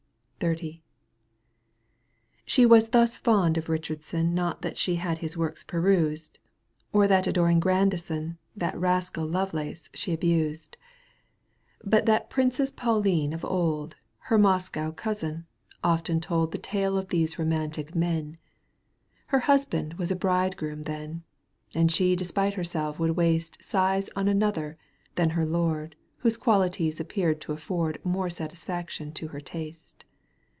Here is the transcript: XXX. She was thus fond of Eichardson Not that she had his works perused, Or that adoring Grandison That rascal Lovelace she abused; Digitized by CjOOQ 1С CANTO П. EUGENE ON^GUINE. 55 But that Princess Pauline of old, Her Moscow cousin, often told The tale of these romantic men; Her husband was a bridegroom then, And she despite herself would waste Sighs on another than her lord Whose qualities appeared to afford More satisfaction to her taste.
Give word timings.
XXX. 0.55 0.81
She 2.47 2.65
was 2.65 2.89
thus 2.89 3.15
fond 3.15 3.59
of 3.59 3.67
Eichardson 3.67 4.31
Not 4.33 4.63
that 4.63 4.75
she 4.75 4.95
had 4.95 5.19
his 5.19 5.37
works 5.37 5.63
perused, 5.63 6.39
Or 6.91 7.07
that 7.07 7.27
adoring 7.27 7.59
Grandison 7.59 8.39
That 8.55 8.75
rascal 8.75 9.27
Lovelace 9.27 9.91
she 9.93 10.13
abused; 10.13 10.77
Digitized 10.77 10.77
by 10.77 10.81
CjOOQ 10.81 11.29
1С 11.29 11.45
CANTO 11.45 11.61
П. 11.61 11.61
EUGENE 11.61 11.77
ON^GUINE. 11.77 11.77
55 11.77 11.91
But 12.01 12.05
that 12.07 12.29
Princess 12.31 12.71
Pauline 12.71 13.33
of 13.33 13.45
old, 13.45 13.95
Her 14.17 14.37
Moscow 14.39 14.91
cousin, 14.91 15.45
often 15.83 16.19
told 16.19 16.51
The 16.51 16.57
tale 16.57 16.97
of 16.97 17.09
these 17.09 17.37
romantic 17.37 17.93
men; 17.93 18.39
Her 19.27 19.39
husband 19.41 19.93
was 19.99 20.09
a 20.09 20.15
bridegroom 20.15 20.85
then, 20.85 21.21
And 21.75 21.91
she 21.91 22.15
despite 22.15 22.55
herself 22.55 22.97
would 22.97 23.11
waste 23.11 23.63
Sighs 23.63 24.09
on 24.15 24.27
another 24.27 24.79
than 25.13 25.29
her 25.37 25.45
lord 25.45 25.95
Whose 26.17 26.35
qualities 26.35 26.99
appeared 26.99 27.41
to 27.41 27.53
afford 27.53 28.03
More 28.03 28.31
satisfaction 28.31 29.11
to 29.11 29.27
her 29.27 29.39
taste. 29.39 30.03